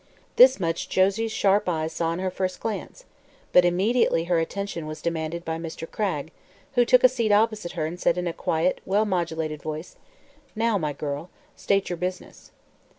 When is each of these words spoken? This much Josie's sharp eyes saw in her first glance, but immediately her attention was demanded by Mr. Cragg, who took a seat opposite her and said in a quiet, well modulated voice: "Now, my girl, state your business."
This 0.35 0.59
much 0.59 0.89
Josie's 0.89 1.31
sharp 1.31 1.69
eyes 1.69 1.93
saw 1.93 2.11
in 2.13 2.17
her 2.17 2.31
first 2.31 2.59
glance, 2.59 3.05
but 3.53 3.63
immediately 3.65 4.23
her 4.23 4.39
attention 4.39 4.87
was 4.87 4.99
demanded 4.99 5.45
by 5.45 5.59
Mr. 5.59 5.85
Cragg, 5.87 6.31
who 6.73 6.85
took 6.85 7.03
a 7.03 7.07
seat 7.07 7.31
opposite 7.31 7.73
her 7.73 7.85
and 7.85 7.99
said 7.99 8.17
in 8.17 8.25
a 8.25 8.33
quiet, 8.33 8.81
well 8.83 9.05
modulated 9.05 9.61
voice: 9.61 9.97
"Now, 10.55 10.79
my 10.79 10.91
girl, 10.91 11.29
state 11.55 11.91
your 11.91 11.97
business." 11.97 12.49